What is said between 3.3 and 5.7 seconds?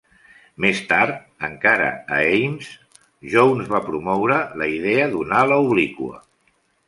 Jones va promoure la idea d'una ala